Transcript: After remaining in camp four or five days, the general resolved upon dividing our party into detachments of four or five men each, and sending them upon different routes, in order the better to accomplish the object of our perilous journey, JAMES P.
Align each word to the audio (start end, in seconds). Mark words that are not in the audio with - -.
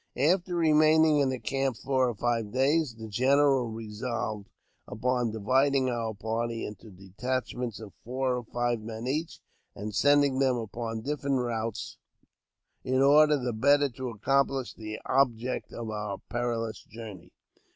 After 0.17 0.55
remaining 0.55 1.19
in 1.19 1.39
camp 1.41 1.77
four 1.77 2.09
or 2.09 2.15
five 2.15 2.51
days, 2.51 2.95
the 2.95 3.07
general 3.07 3.67
resolved 3.69 4.49
upon 4.87 5.29
dividing 5.29 5.91
our 5.91 6.15
party 6.15 6.65
into 6.65 6.89
detachments 6.89 7.79
of 7.79 7.93
four 8.03 8.35
or 8.37 8.43
five 8.43 8.79
men 8.81 9.05
each, 9.05 9.41
and 9.75 9.93
sending 9.93 10.39
them 10.39 10.55
upon 10.57 11.01
different 11.03 11.37
routes, 11.37 11.99
in 12.83 13.03
order 13.03 13.37
the 13.37 13.53
better 13.53 13.89
to 13.89 14.09
accomplish 14.09 14.73
the 14.73 14.99
object 15.05 15.71
of 15.71 15.91
our 15.91 16.17
perilous 16.31 16.83
journey, 16.83 17.25
JAMES 17.29 17.29
P. 17.29 17.61